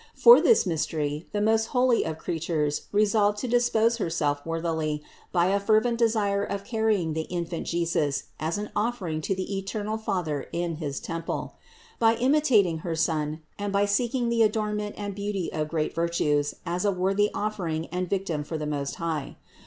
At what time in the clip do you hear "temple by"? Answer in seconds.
10.99-12.15